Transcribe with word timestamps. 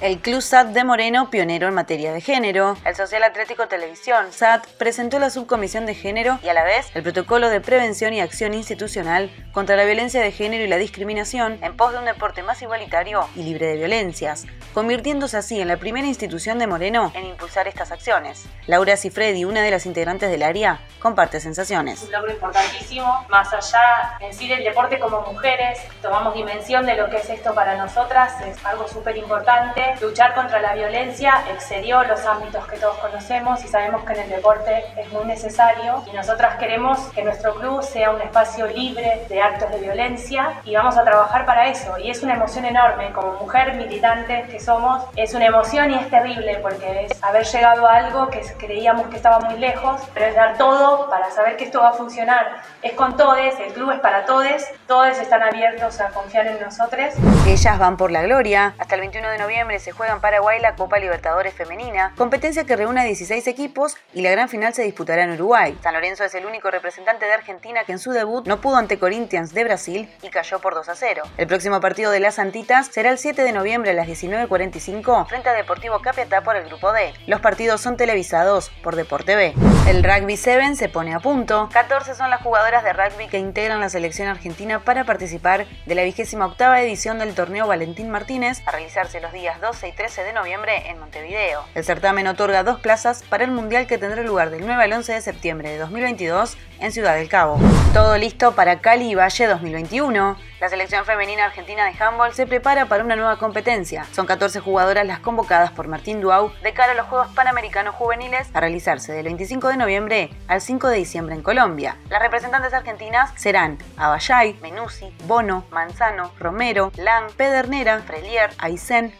el 0.00 0.20
Club 0.20 0.40
SAT 0.40 0.68
de 0.68 0.84
Moreno, 0.84 1.28
pionero 1.28 1.66
en 1.66 1.74
materia 1.74 2.12
de 2.12 2.20
género, 2.20 2.76
el 2.84 2.94
Social 2.94 3.24
Atlético 3.24 3.66
Televisión, 3.66 4.32
SAT, 4.32 4.66
presentó 4.78 5.18
la 5.18 5.28
subcomisión 5.28 5.86
de 5.86 5.94
género 5.94 6.38
y 6.42 6.48
a 6.48 6.54
la 6.54 6.62
vez 6.62 6.86
el 6.94 7.02
protocolo 7.02 7.48
de 7.48 7.60
prevención 7.60 8.14
y 8.14 8.20
acción 8.20 8.54
institucional 8.54 9.30
contra 9.52 9.74
la 9.74 9.84
violencia 9.84 10.20
de 10.20 10.30
género 10.30 10.62
y 10.62 10.68
la 10.68 10.76
discriminación 10.76 11.58
en 11.62 11.76
pos 11.76 11.92
de 11.92 11.98
un 11.98 12.04
deporte 12.04 12.44
más 12.44 12.62
igualitario 12.62 13.28
y 13.34 13.42
libre 13.42 13.66
de 13.66 13.76
violencias, 13.76 14.46
convirtiéndose 14.72 15.36
así 15.36 15.60
en 15.60 15.66
la 15.66 15.78
primera 15.78 16.06
institución 16.06 16.60
de 16.60 16.68
Moreno 16.68 17.10
en 17.16 17.26
impulsar 17.26 17.66
estas 17.66 17.90
acciones. 17.90 18.46
Laura 18.66 18.96
Cifredi, 18.96 19.44
una 19.44 19.62
de 19.62 19.72
las 19.72 19.84
integrantes 19.84 20.30
del 20.30 20.44
área, 20.44 20.80
comparte 21.00 21.40
sensaciones. 21.40 22.02
Un 22.02 22.12
logro 22.12 22.32
importantísimo, 22.32 23.26
más 23.28 23.52
allá 23.52 24.16
en 24.20 24.32
sí 24.32 24.46
del 24.46 24.62
deporte 24.62 25.00
como 25.00 25.22
mujeres, 25.22 25.80
tomamos 26.00 26.34
dimensión 26.34 26.86
de 26.86 26.94
lo 26.94 27.10
que 27.10 27.16
es 27.16 27.28
esto 27.30 27.52
para 27.52 27.76
nosotras, 27.76 28.40
es 28.42 28.64
algo 28.64 28.86
súper 28.86 29.16
importante 29.16 29.87
luchar 30.00 30.34
contra 30.34 30.60
la 30.60 30.74
violencia 30.74 31.44
excedió 31.50 32.02
los 32.04 32.24
ámbitos 32.24 32.66
que 32.66 32.76
todos 32.76 32.96
conocemos 32.98 33.64
y 33.64 33.68
sabemos 33.68 34.04
que 34.04 34.14
en 34.14 34.20
el 34.20 34.30
deporte 34.30 34.84
es 34.96 35.12
muy 35.12 35.24
necesario. 35.24 36.02
Y 36.10 36.16
nosotras 36.16 36.56
queremos 36.56 36.98
que 37.14 37.22
nuestro 37.22 37.54
club 37.54 37.82
sea 37.82 38.10
un 38.10 38.20
espacio 38.20 38.66
libre 38.66 39.26
de 39.28 39.42
actos 39.42 39.70
de 39.70 39.78
violencia 39.78 40.60
y 40.64 40.74
vamos 40.74 40.96
a 40.96 41.04
trabajar 41.04 41.46
para 41.46 41.68
eso. 41.68 41.98
Y 41.98 42.10
es 42.10 42.22
una 42.22 42.34
emoción 42.34 42.64
enorme. 42.64 43.12
Como 43.12 43.32
mujer 43.34 43.74
militante 43.74 44.46
que 44.50 44.60
somos 44.60 45.04
es 45.16 45.34
una 45.34 45.46
emoción 45.46 45.90
y 45.90 45.94
es 45.94 46.10
terrible 46.10 46.58
porque 46.62 47.06
es 47.06 47.22
haber 47.22 47.44
llegado 47.44 47.86
a 47.86 47.96
algo 47.96 48.28
que 48.28 48.40
creíamos 48.58 49.06
que 49.08 49.16
estaba 49.16 49.40
muy 49.40 49.58
lejos 49.58 50.00
pero 50.14 50.26
es 50.26 50.34
dar 50.34 50.56
todo 50.58 51.08
para 51.10 51.30
saber 51.30 51.56
que 51.56 51.64
esto 51.64 51.80
va 51.80 51.90
a 51.90 51.92
funcionar. 51.92 52.62
Es 52.82 52.92
con 52.92 53.16
todos 53.16 53.38
el 53.38 53.72
club 53.72 53.92
es 53.92 54.00
para 54.00 54.24
todos 54.24 54.38
todos 54.86 55.18
están 55.18 55.42
abiertos 55.42 56.00
a 56.00 56.08
confiar 56.10 56.46
en 56.46 56.60
nosotros. 56.60 57.14
Ellas 57.46 57.78
van 57.78 57.96
por 57.96 58.10
la 58.10 58.22
gloria. 58.22 58.74
Hasta 58.78 58.94
el 58.94 59.00
21 59.00 59.28
de 59.30 59.38
noviembre 59.38 59.77
se 59.80 59.92
juega 59.92 60.12
en 60.12 60.20
Paraguay 60.20 60.60
la 60.60 60.74
Copa 60.74 60.98
Libertadores 60.98 61.54
Femenina, 61.54 62.12
competencia 62.16 62.64
que 62.64 62.76
reúne 62.76 63.00
a 63.00 63.04
16 63.04 63.46
equipos 63.46 63.96
y 64.14 64.22
la 64.22 64.30
gran 64.30 64.48
final 64.48 64.74
se 64.74 64.82
disputará 64.82 65.24
en 65.24 65.32
Uruguay. 65.32 65.78
San 65.82 65.94
Lorenzo 65.94 66.24
es 66.24 66.34
el 66.34 66.46
único 66.46 66.70
representante 66.70 67.26
de 67.26 67.32
Argentina 67.32 67.84
que 67.84 67.92
en 67.92 67.98
su 67.98 68.12
debut 68.12 68.46
no 68.46 68.60
pudo 68.60 68.76
ante 68.76 68.98
Corinthians 68.98 69.54
de 69.54 69.64
Brasil 69.64 70.12
y 70.22 70.30
cayó 70.30 70.58
por 70.60 70.74
2 70.74 70.88
a 70.88 70.94
0. 70.94 71.22
El 71.36 71.46
próximo 71.46 71.80
partido 71.80 72.10
de 72.10 72.20
las 72.20 72.36
Santitas 72.36 72.88
será 72.88 73.10
el 73.10 73.18
7 73.18 73.42
de 73.42 73.52
noviembre 73.52 73.90
a 73.90 73.94
las 73.94 74.06
19.45 74.06 75.26
frente 75.28 75.48
a 75.48 75.52
Deportivo 75.52 76.00
Capiatá 76.00 76.42
por 76.42 76.56
el 76.56 76.66
Grupo 76.68 76.92
D. 76.92 77.12
Los 77.26 77.40
partidos 77.40 77.80
son 77.80 77.96
televisados 77.96 78.70
por 78.82 78.96
Deporte 78.96 79.36
B. 79.36 79.54
El 79.88 80.04
Rugby 80.04 80.36
7 80.36 80.76
se 80.76 80.88
pone 80.88 81.14
a 81.14 81.20
punto. 81.20 81.68
14 81.72 82.14
son 82.14 82.30
las 82.30 82.42
jugadoras 82.42 82.84
de 82.84 82.92
rugby 82.92 83.28
que 83.28 83.38
integran 83.38 83.80
la 83.80 83.88
selección 83.88 84.28
argentina 84.28 84.80
para 84.80 85.04
participar 85.04 85.66
de 85.86 85.94
la 85.94 86.02
vigésima 86.02 86.46
octava 86.46 86.80
edición 86.80 87.18
del 87.18 87.34
torneo 87.34 87.66
Valentín 87.66 88.10
Martínez 88.10 88.62
a 88.66 88.72
realizarse 88.72 89.20
los 89.20 89.32
días 89.32 89.60
2 89.60 89.67
12 89.68 89.88
y 89.88 89.92
13 89.92 90.24
de 90.24 90.32
noviembre 90.32 90.88
en 90.88 90.98
Montevideo. 90.98 91.62
El 91.74 91.84
certamen 91.84 92.26
otorga 92.26 92.62
dos 92.62 92.80
plazas 92.80 93.22
para 93.28 93.44
el 93.44 93.50
Mundial 93.50 93.86
que 93.86 93.98
tendrá 93.98 94.22
lugar 94.22 94.48
del 94.48 94.64
9 94.64 94.82
al 94.82 94.92
11 94.94 95.12
de 95.12 95.20
septiembre 95.20 95.68
de 95.68 95.76
2022 95.76 96.56
en 96.80 96.90
Ciudad 96.90 97.16
del 97.16 97.28
Cabo. 97.28 97.58
Todo 97.92 98.16
listo 98.16 98.54
para 98.54 98.80
Cali 98.80 99.10
y 99.10 99.14
Valle 99.14 99.46
2021. 99.46 100.36
La 100.60 100.68
selección 100.68 101.04
femenina 101.04 101.44
argentina 101.44 101.84
de 101.84 102.02
handball 102.02 102.34
se 102.34 102.46
prepara 102.46 102.86
para 102.86 103.04
una 103.04 103.14
nueva 103.14 103.38
competencia. 103.38 104.04
Son 104.12 104.26
14 104.26 104.58
jugadoras 104.58 105.06
las 105.06 105.20
convocadas 105.20 105.70
por 105.70 105.86
Martín 105.86 106.20
Duau 106.20 106.52
de 106.62 106.72
cara 106.72 106.92
a 106.92 106.94
los 106.96 107.06
Juegos 107.06 107.28
Panamericanos 107.28 107.94
Juveniles 107.94 108.48
a 108.52 108.60
realizarse 108.60 109.12
del 109.12 109.26
25 109.26 109.68
de 109.68 109.76
noviembre 109.76 110.30
al 110.48 110.60
5 110.60 110.88
de 110.88 110.96
diciembre 110.96 111.36
en 111.36 111.42
Colombia. 111.42 111.96
Las 112.10 112.20
representantes 112.20 112.74
argentinas 112.74 113.30
serán 113.36 113.78
Abayay, 113.96 114.58
Menusi, 114.60 115.14
Bono, 115.26 115.64
Manzano, 115.70 116.32
Romero, 116.40 116.90
Lang, 116.96 117.30
Pedernera, 117.36 118.00
Frelier, 118.00 118.50
Aysén, 118.58 119.14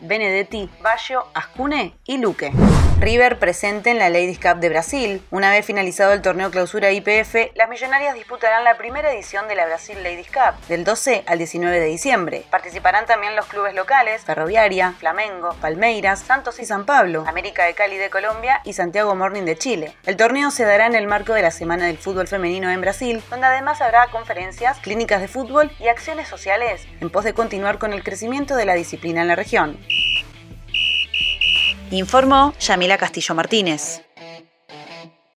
Benedetti, 0.00 0.68
Bayo, 0.82 1.26
Ascune 1.34 1.94
y 2.04 2.18
Luque. 2.18 2.52
River 2.98 3.38
presente 3.38 3.90
en 3.90 3.98
la 3.98 4.08
Ladies 4.08 4.38
Cup 4.38 4.56
de 4.56 4.70
Brasil. 4.70 5.22
Una 5.30 5.50
vez 5.50 5.66
finalizado 5.66 6.14
el 6.14 6.22
torneo 6.22 6.50
clausura 6.50 6.92
IPF, 6.92 7.54
las 7.54 7.68
millonarias 7.68 8.14
disputarán 8.14 8.64
la 8.64 8.78
primera 8.78 9.12
edición 9.12 9.48
de 9.48 9.54
la 9.54 9.66
Brasil 9.66 10.02
Ladies 10.02 10.28
Cup 10.28 10.58
del 10.68 10.82
12 10.82 11.24
al 11.26 11.36
19 11.36 11.78
de 11.78 11.86
diciembre. 11.86 12.44
Participarán 12.50 13.04
también 13.04 13.36
los 13.36 13.44
clubes 13.46 13.74
locales 13.74 14.24
Ferroviaria, 14.24 14.94
Flamengo, 14.98 15.54
Palmeiras, 15.60 16.20
Santos 16.20 16.58
y 16.58 16.64
San 16.64 16.86
Pablo, 16.86 17.24
América 17.26 17.66
de 17.66 17.74
Cali 17.74 17.98
de 17.98 18.08
Colombia 18.08 18.62
y 18.64 18.72
Santiago 18.72 19.14
Morning 19.14 19.42
de 19.42 19.58
Chile. 19.58 19.94
El 20.06 20.16
torneo 20.16 20.50
se 20.50 20.64
dará 20.64 20.86
en 20.86 20.94
el 20.94 21.06
marco 21.06 21.34
de 21.34 21.42
la 21.42 21.50
Semana 21.50 21.88
del 21.88 21.98
Fútbol 21.98 22.28
Femenino 22.28 22.70
en 22.70 22.80
Brasil, 22.80 23.22
donde 23.28 23.46
además 23.46 23.82
habrá 23.82 24.06
conferencias, 24.06 24.78
clínicas 24.78 25.20
de 25.20 25.28
fútbol 25.28 25.70
y 25.78 25.88
acciones 25.88 26.28
sociales 26.28 26.88
en 27.02 27.10
pos 27.10 27.24
de 27.24 27.34
continuar 27.34 27.78
con 27.78 27.92
el 27.92 28.02
crecimiento 28.02 28.56
de 28.56 28.64
la 28.64 28.72
disciplina 28.72 29.20
en 29.20 29.28
la 29.28 29.36
región. 29.36 29.78
Informó 31.90 32.52
Yamila 32.58 32.98
Castillo 32.98 33.34
Martínez. 33.34 34.05